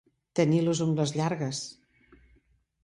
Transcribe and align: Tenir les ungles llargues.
Tenir 0.39 0.61
les 0.69 0.81
ungles 0.85 1.15
llargues. 1.21 1.63